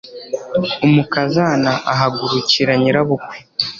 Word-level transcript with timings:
umukazana 0.85 1.71
ahagurukira 1.93 2.71
nyirabukwe 2.81 3.35